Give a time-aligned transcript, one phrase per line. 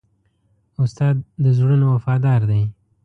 [0.83, 2.61] استاد د زړونو وفادار دی.